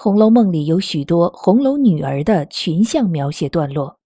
[0.00, 3.98] 红楼梦》里有许多红楼女儿的群像描写段落，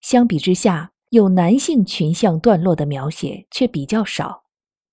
[0.00, 4.42] 相比之下，有男性群像段落的描写却比较少。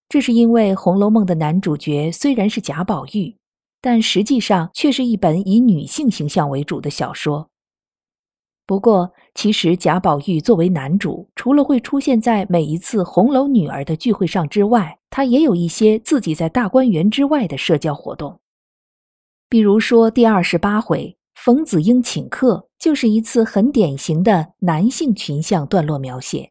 [0.08, 3.36] 这是因为《红楼梦》的男主角虽然是贾宝玉，
[3.82, 7.50] 但实际上却是一本以女性形象为主的小说。
[8.68, 18.40] 不过，其实贾宝玉作为男主，除了会出现在每一次红楼女儿的聚会上之外，他也有一些自己在大观园之外的社交活动。
[19.54, 26.50] 比如说，第二十八回冯子英请客，就是一次很典型的男性群像段落描写。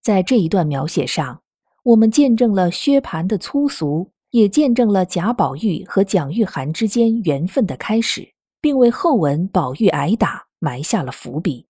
[0.00, 1.40] 在这一段描写上，
[1.82, 11.66] 我们见证了薛蟠的粗俗，也见证了贾宝玉和蒋玉菡之间缘分的开始，并为后文宝玉挨打埋下了伏笔。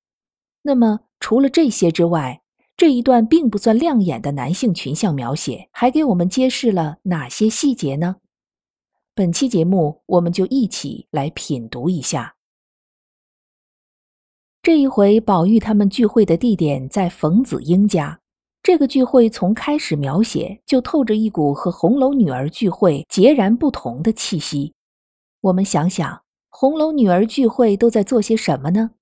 [0.61, 2.43] 那么，除了这些之外，
[2.77, 8.17] 这一段并不算亮眼的男性群像描写，还给我们揭示了哪些细节呢？
[9.19, 12.37] 本期节目，我们就一起来品读一下。
[14.63, 18.21] 这一回，宝玉他们聚会的地点在冯子英家。
[18.63, 24.73] 这个聚会从开始描写就透着一股和红楼女儿聚会截然不同的气息。
[25.41, 28.93] 我们想想，红楼女儿聚会都在做些什么呢？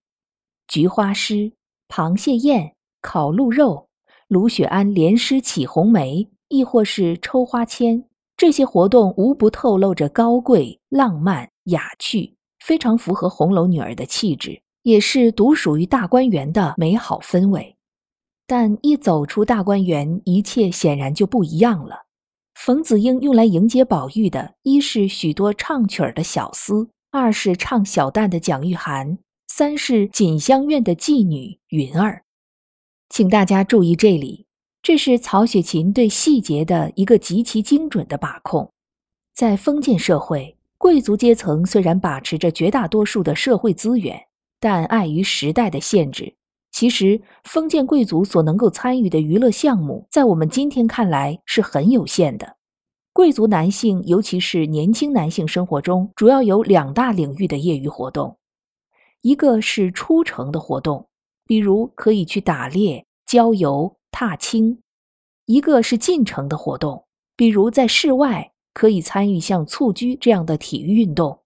[0.67, 1.53] 菊花诗、
[1.89, 3.91] 螃蟹宴、烤鹿肉、
[4.29, 8.09] 卢雪庵连诗起红梅，亦或是抽花签。
[8.37, 17.77] 这些活动无不透露着高贵、浪漫、雅趣，非常符合红楼女儿的气质，也是独属于大观园的美好氛围。
[18.47, 22.05] 但一走出大观园，一切显然就不一样了。
[22.55, 32.23] 冯子英用来迎接宝玉的，一是许多唱曲儿的小厮，二是唱小旦的蒋玉菡，三是锦香院的妓女云儿。
[33.09, 34.46] 请大家注意这里。
[34.87, 38.71] 这是曹雪芹对细节的一个极其精准的把控。
[39.35, 44.17] 在封建社会，贵族阶层虽然把持着绝大多数的社会资源，
[44.61, 46.33] 但碍于时代的限制，
[46.71, 52.55] 其实封建贵族所能够参与的娱乐项目，在我们今天看来是很有限的。
[53.13, 58.39] 贵族男性，尤其是年轻男性，生活中主要有两大领域的业余活动，
[59.23, 61.09] 一个是出城的活动，
[61.45, 63.93] 比如可以去打猎、郊游。
[64.19, 64.79] 踏青，
[65.45, 67.05] 一个是进城的活动，
[67.37, 71.41] 比如在室外可以参与像蹴鞠这样的体育运动；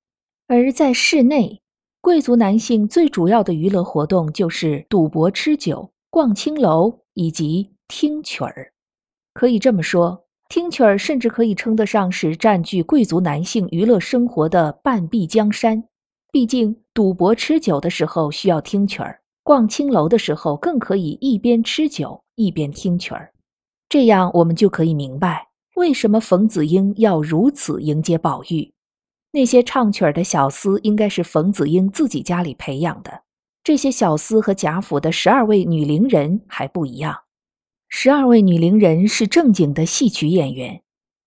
[0.47, 1.61] 而在室内，
[2.01, 8.73] 贵族男性最主要的娱乐活动就是赌博、吃酒、逛青楼以及听曲儿。
[9.35, 15.83] 可以这么说，听曲儿甚至可以称得上是占据贵族男性娱乐生活的半壁江山。
[16.31, 19.21] 毕竟，赌博、吃酒的时候需要听曲儿。
[19.43, 23.33] 逛青楼的时候，更可以一边吃酒一边听曲儿，
[23.89, 28.73] 这样我们就可以明白为什么冯子英要如此迎接宝玉。
[29.33, 33.23] 那些唱曲儿的小厮应该是冯子英自己家里培养的。
[33.63, 37.17] 这些小厮和贾府的十二位女伶人还不一样，
[37.89, 40.83] 十二位女伶人是正经的戏曲演员，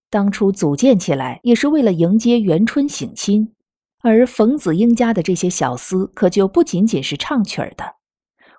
[0.09, 3.53] 当初组建起来也是为了迎接元春省亲，
[4.01, 7.95] 而冯子英家的这些小厮可就不仅仅是唱曲儿的。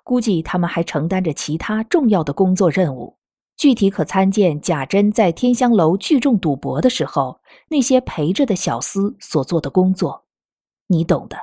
[0.05, 3.17] 估计他们还承担着其他重要的工作任务，
[3.57, 10.25] 具体可参见贾珍在天香楼聚众赌博的时候，那些陪着的小厮所做的工作，
[10.85, 11.35] 你懂的。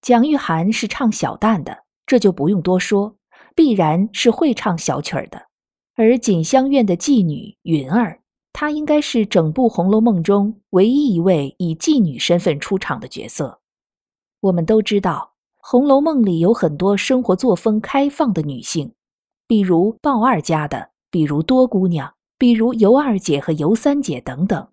[0.00, 3.16] 蒋玉菡是唱小旦的，这就不用多说，
[3.56, 5.48] 必然是会唱小曲儿的。
[5.96, 8.20] 而锦香院的妓女云儿，
[8.52, 13.60] 她应该是整部《红楼梦》中唯一一位以妓女身份出场的角色。
[14.38, 15.32] 我们都知道。
[15.68, 18.92] 《红楼梦》里有很多生活作风开放的女性，
[19.48, 24.68] 比如鲍二家的，比如多姑娘，比如尤二姐和尤三姐等等。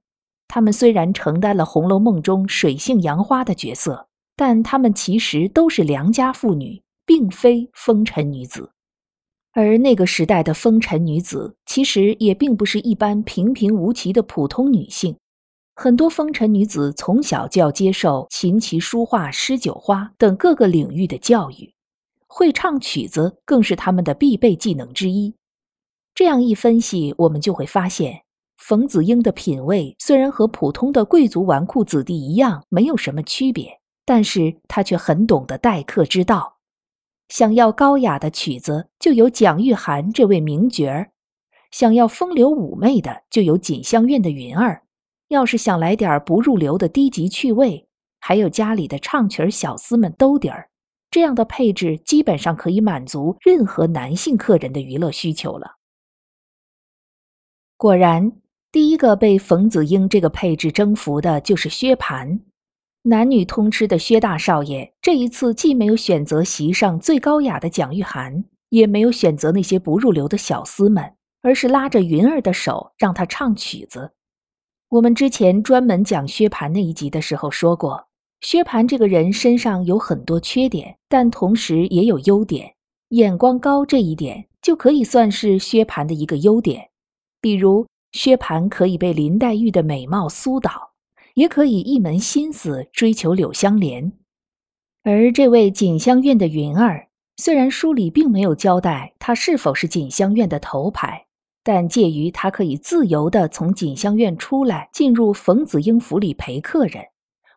[0.47, 8.73] 她们虽然承担了《红楼梦》中水性杨花的角色，但她们其实都是良家妇女，并非风尘女子。
[9.53, 15.15] 而那个时代的风尘女子，其实也并不是一般平平无奇的普通女性。
[15.75, 21.73] 很多风尘女子从小就要接受琴棋书画诗酒花等各个领域的教育，
[22.27, 25.33] 会唱曲子更是她们的必备技能之一。
[26.13, 28.21] 这样一分析，我们就会发现，
[28.55, 36.57] 冯子英的品味虽然和普通的贵族纨绔子弟一样，没有什么区别，但是他却很懂得待客之道。
[37.29, 41.07] 想要高雅的曲子，就有蒋玉菡这位名角儿；
[41.71, 44.82] 想要风流妩媚的，就有锦香院的云儿。
[45.33, 47.87] 要是想来点不入流的低级趣味，
[48.19, 50.69] 还有家里的唱曲儿小厮们兜底儿。
[51.11, 55.75] 这样的配置基本上可以满足任何男性客人的娱乐需求了。
[57.77, 58.31] 果然，
[58.71, 62.39] 第一个被冯子英这个配置征服的就是薛蟠。
[63.03, 74.13] 男女通吃的薛大少爷这一次既没有选择席上最高雅的蒋玉菡，也没有选择那些不入流的小厮们，而是拉着云儿的手让她唱曲子。
[74.93, 78.09] 我们之前专门讲薛蟠那一集的时候说过，
[78.41, 82.75] 薛蟠这个人身上有很多缺点，但同时也有优点。
[83.09, 86.89] 眼光高这一点就可以算是薛蟠的一个优点，
[87.41, 90.91] 比如薛蟠可以被林黛玉的美貌苏倒。
[91.33, 94.13] 也可以一门心思追求柳香莲，
[95.01, 97.07] 而这位锦香院的云儿，
[97.37, 101.25] 虽然书里并没有交代她是否是锦香院的头牌，
[101.63, 107.03] 但介于她可以自由地从锦香院出来，进入冯子英府里陪客人，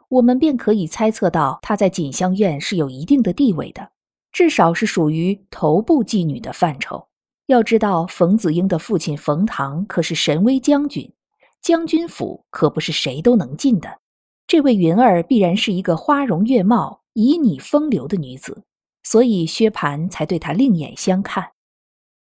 [0.09, 3.91] 我们便可以猜测到她在锦香院是有一定的地位的，
[4.33, 7.09] 至少是属于头部妓女的范畴。
[7.47, 11.13] 要知道，冯子英的父亲冯唐可是神威将军。
[11.63, 13.99] 将军府可不是谁都能进的，
[14.47, 18.63] 这位云儿必然是一个花容月貌、旖旎风流的女子，
[19.03, 21.51] 所以薛蟠才对她另眼相看。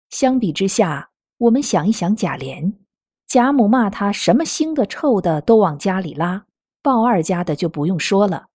[0.09, 1.08] 相比之下，
[1.39, 2.75] 我们想一想贾琏，
[3.29, 6.45] 贾母骂他什么腥的、臭的都往家里拉，
[6.83, 8.47] 鲍二家的就不用说了。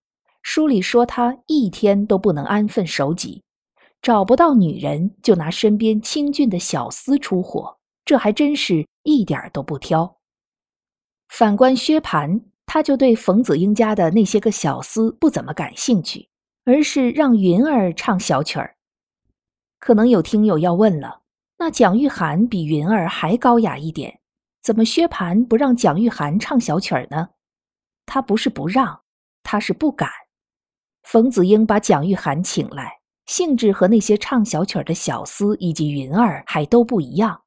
[0.42, 3.42] 书里说他一天都不能安分守己，
[4.02, 10.18] 找不到女人就拿身边清俊的小厮出火，这还真是一点都不挑。
[11.30, 16.28] 反观薛蟠，他就对冯子英家的那些个小厮不怎么感兴趣，
[16.66, 18.76] 而是让云儿唱小曲儿。
[19.80, 21.22] 可能有听友要问了，
[21.58, 24.20] 那蒋玉菡比云儿还高雅一点，
[24.62, 27.28] 怎么薛蟠不让蒋玉菡唱小曲儿呢？
[28.06, 29.00] 他不是不让，
[29.42, 30.10] 他是不敢。
[31.04, 32.92] 冯子英把蒋玉菡请来，
[33.26, 37.40] 性质和那些唱小曲儿的小厮以及云儿还都不一样。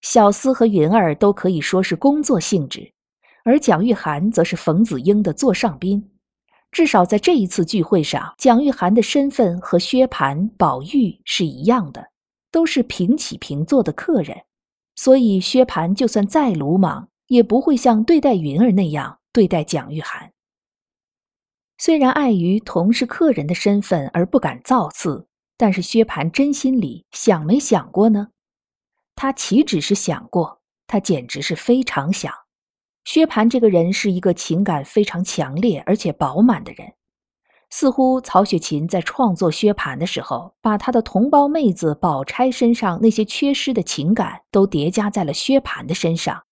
[0.00, 2.92] 小厮和云儿都可以说是工作性质。
[3.44, 6.12] 而蒋玉菡则是冯子英的座上宾，
[6.70, 12.11] 至少在这一次聚会上，蒋玉菡的身份和薛蟠、宝玉是一样的，
[12.52, 14.44] 都是平起平坐的客人。
[14.94, 20.30] 所以薛蟠就算再鲁莽，也不会像对待云儿那样对待蒋玉菡。
[21.78, 25.26] 虽然碍于同是客人的身份而不敢造次，
[25.56, 28.28] 但是薛蟠真心里想没想过呢？
[29.16, 32.32] 他岂止是想过，他简直是非常想。
[33.04, 36.92] 薛蟠这个人是一个情感非常强烈而且饱满的人，
[37.74, 46.42] 似乎曹雪芹在创作薛蟠的时候，把他的同胞妹子宝钗身上那些缺失的情感都叠加在了薛蟠的身上。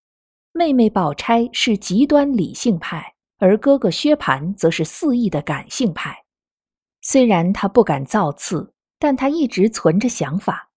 [0.52, 6.24] 妹妹宝钗是极端理性派，而哥哥薛蟠则是肆意的感性派。
[7.02, 10.70] 虽然他不敢造次，但他一直存着想法。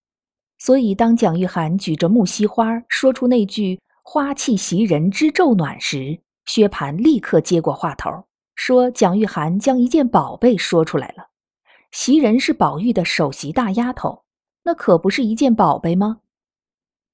[0.57, 3.79] 所以当蒋玉菡举着木樨花说出那句。
[4.05, 8.25] 花气袭人之昼暖时，薛蟠立刻接过话头，
[8.65, 11.31] 说：“蒋玉菡将一件宝贝说出来了。
[11.91, 14.23] 袭人是宝玉的首席大丫头，
[14.63, 16.21] 那可不是一件宝贝吗？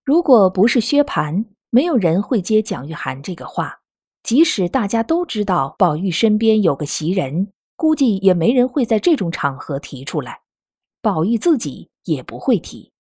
[0.05, 3.79] 如果不是薛蟠，没有人会接蒋玉菡这个话。
[4.21, 10.41] 即使大家都知道宝玉身边有个袭人，估计也没人会在这种场合提出来。
[11.01, 12.91] 宝玉自己也不会提，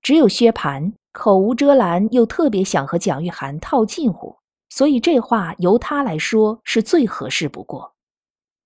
[0.00, 4.33] 只有薛蟠。”口无遮拦，又特别想和蒋玉菡套近乎，
[4.76, 7.94] 所以这话由他来说是最合适不过。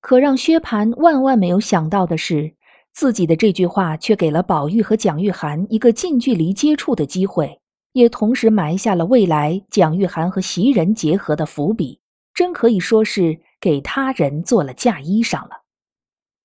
[0.01, 2.55] 可让薛蟠万万没有想到的是，
[2.95, 7.61] 自己的这句话却给了宝玉和蒋玉菡一个近距离接触的机会，
[7.93, 12.01] 也同时埋下了未来蒋玉菡和袭人结合的伏笔，
[12.33, 15.61] 真可以说是给他人做了嫁衣裳了。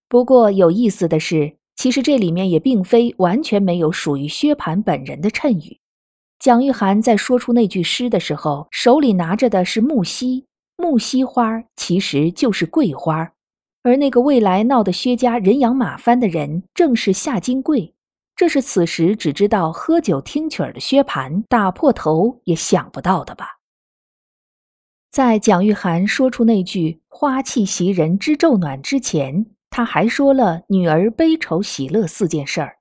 [0.10, 5.80] 不过有意思的是，其实这里面也并非完全没有属于薛蟠本人的衬语。
[6.44, 10.44] 蒋玉菡在说出那句诗的时候，手里拿着的是木樨，
[10.76, 13.32] 木樨花其实就是桂花，
[13.82, 17.96] 而那个未来闹得薛家人仰马翻的人，正是夏金桂。
[18.36, 23.60] 这是此时只知道喝酒听曲儿的薛蟠打破头也想不到的吧？
[25.12, 32.80] 在蒋玉菡说出那句“花气袭人知昼暖”之前，他还说了女儿悲愁喜乐四件事儿。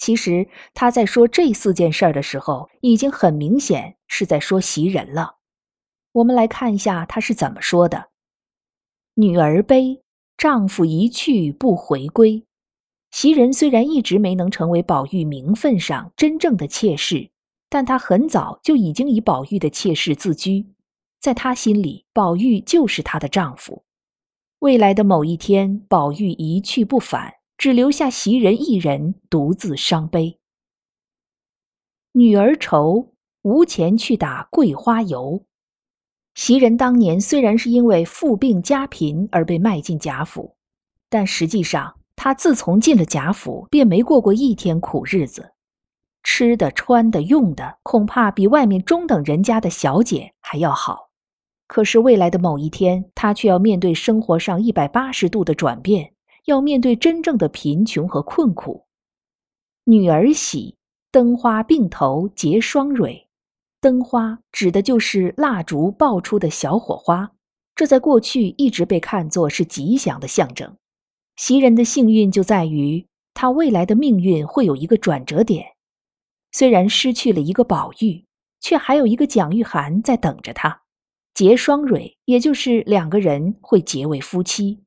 [0.00, 5.36] 其实他在说这四件事儿的时候，已经很明显是在说袭人了。
[6.12, 8.08] 我们来看一下他是怎么说的
[9.14, 10.02] ：“女儿悲，
[10.38, 12.46] 丈夫一去不回归。”
[13.12, 17.30] 袭人虽然一直没能成为宝玉名分上真正的妾室，
[17.68, 20.66] 但她很早就已经以宝玉的妾室自居，
[21.20, 23.84] 在她心里，宝玉就是她的丈夫。
[24.60, 30.38] 未来的某一天，宝玉一去不返，只留下袭人一人独自伤悲。
[32.12, 33.12] 女儿愁，
[33.42, 35.44] 无钱去打桂花油。
[36.34, 40.56] 袭人当年虽然是因为父病家贫而被卖进贾府，
[41.10, 41.94] 但实际上。
[42.16, 45.52] 他自从进了贾府，便没过过一天苦日子，
[46.22, 51.10] 吃的、穿的、用的，恐怕比外面中等人家的小姐还要好。
[51.66, 56.12] 可是未来的某一天，他却要面对生活上一百八十度的转变，
[56.50, 58.86] 要面对真正的贫穷和困苦。
[59.84, 60.76] 女儿喜，
[61.10, 63.28] 灯花并头结双蕊。
[63.80, 67.32] 灯花指的就是蜡烛爆出的小火花，
[67.74, 70.76] 这在过去一直被看作是吉祥的象征。
[71.36, 75.64] 袭人的幸运就在于，她未来的命运会有一个转折点。
[76.52, 78.26] 虽然失去了一个宝玉，
[78.60, 80.82] 却还有一个蒋玉菡在等着她。
[81.32, 84.82] 结双蕊，也就是两个人会结为夫妻。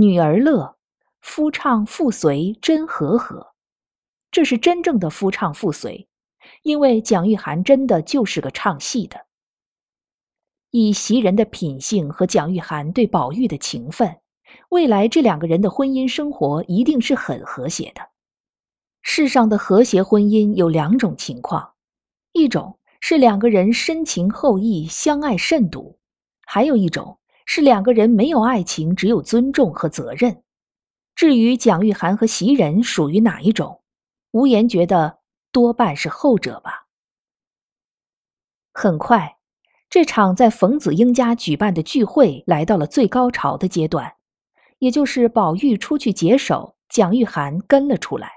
[0.00, 0.76] 女儿乐，
[1.20, 3.54] 夫唱妇随真和和。
[4.30, 6.06] 这是真正的夫唱妇随，
[6.62, 9.26] 因为蒋玉菡真的就是个唱戏的。
[10.70, 14.20] 以袭人的品性和蒋玉菡对宝玉的情分。
[14.68, 18.00] 未来这两个人的婚姻生活一定是很和谐的。
[19.02, 21.72] 世上的和谐婚姻有两种情况，
[22.30, 25.98] 一种是两个人深情厚谊、相爱甚笃；
[26.46, 27.17] 还有一种
[27.50, 30.42] 是两个人没有爱情，只有尊重和责任。
[31.14, 33.80] 至于蒋玉菡和袭人属于哪一种，
[34.32, 36.88] 无言觉得多半是后者吧。
[38.74, 39.38] 很快，
[39.88, 44.16] 这场在冯子英家举办的聚会来到了最高潮的阶段。
[44.80, 48.30] 也就是宝玉出去解手，蒋玉菡跟了出来。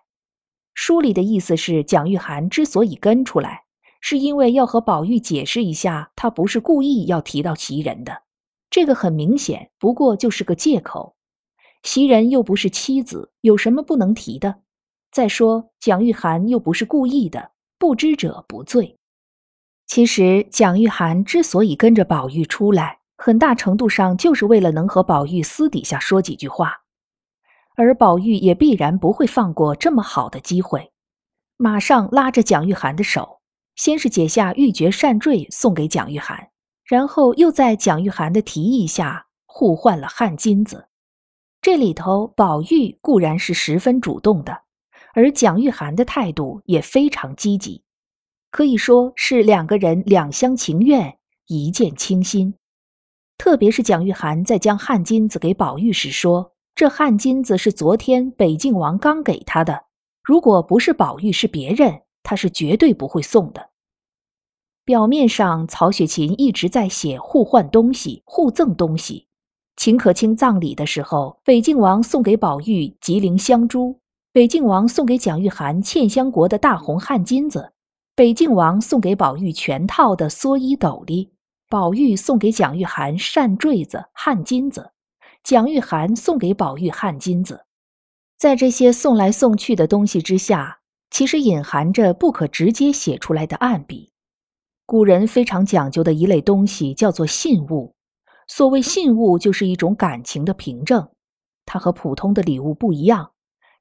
[0.74, 3.66] 书里的意思是，蒋玉菡之所以跟出来，
[4.00, 8.24] 是因为要和宝玉解释一下，他不是故意要提到袭人的。
[8.72, 11.16] 这个很明显，不过就是个借口。
[11.84, 14.62] 袭人又不是妻子，有什么不能提的？
[15.12, 18.98] 再说，蒋玉菡又不是故意的，不知者不罪。
[19.88, 26.84] 其实，蒋玉菡之所以跟着宝玉出来，很大程度上就是为了能和宝玉私底下说几句话，
[27.76, 30.94] 而宝玉也必然不会放过这么好的机会，
[31.58, 33.42] 马上拉着蒋玉菡的手，
[33.76, 36.48] 先是解下玉珏扇坠送给蒋玉菡，
[36.92, 40.90] 然后又在蒋玉菡的提议下互换了汗金子。
[41.62, 44.64] 这里头，宝玉固然是十分主动的，
[45.14, 47.82] 而蒋玉菡的态度也非常积极，
[48.50, 51.18] 可以说是两个人两厢情愿，
[51.48, 52.56] 一见倾心。
[53.38, 59.86] 特别是蒋玉菡在将汗金子给宝玉时说：“这汗金子是昨天北静王刚给他的，
[60.22, 63.70] 如果不是宝玉是别人，他是绝对不会送的。”
[64.92, 69.26] 表面上，曹雪芹一直在写互换东西、互赠东西。
[69.78, 74.02] 秦可卿葬礼的时候，北静王送给宝玉吉林香珠，
[74.34, 77.72] 北静王送给蒋玉菡茜香国的大红汗金子，
[78.18, 81.32] 北静王送给宝玉全套的蓑衣斗笠。
[81.70, 84.92] 宝玉送给蒋玉菡扇坠子、汗金子，
[85.42, 87.62] 蒋玉菡送给宝玉汗金子。
[88.38, 90.80] 在这些送来送去的东西之下，
[91.10, 94.11] 其实隐含着不可直接写出来的暗笔。
[94.92, 97.96] 古人非常讲究的一类东西叫做信物。
[98.46, 101.08] 所谓信物，就是一种感情的凭证。
[101.66, 103.32] 它和普通的礼物不一样，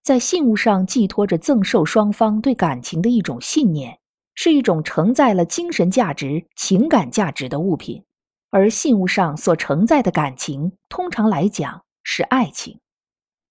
[0.05, 3.99] 在信物上寄托着赠受双方对感情的一种信念。
[4.37, 8.05] 是一种承载了精神价值、情感价值的物品，
[8.51, 12.79] 而信物上所承载的感情，通常来讲是爱情。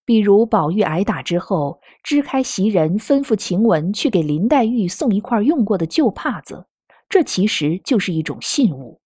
[0.05, 6.65] 比如宝玉挨打之后，支开袭人吩咐晴雯去给林黛玉送一块用过的旧帕子，
[7.09, 9.01] 这其实就是一种信物。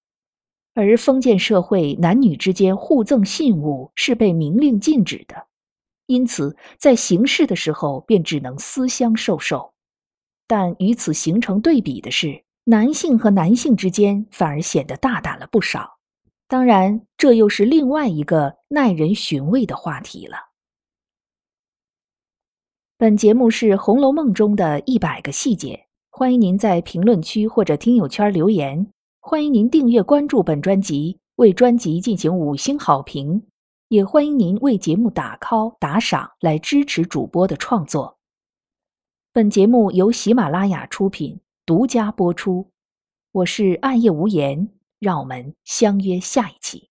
[0.75, 5.47] 而封建社会男女之间互赠信物是被明令禁止的，
[6.07, 9.73] 因此在行事的时候便只能私相授受。
[10.47, 15.97] 但与此形成对比的是，男性和男性之间反而显得大胆了不少。
[16.47, 20.37] 当然，这又是另外一个耐人寻味的话题了。
[22.97, 28.85] 本节目是《红楼梦》中的一百个细节，欢迎您在评论区或者听友圈留言。
[29.19, 33.41] 欢迎您订阅关注本专辑，为专辑进行五星好评，
[33.87, 38.19] 也欢迎您为节目打 call 打赏来支持主播的创作。
[39.31, 42.69] 本节目由喜马拉雅出品，独家播出。
[43.31, 46.89] 我是暗夜无言，让我们相约下一期。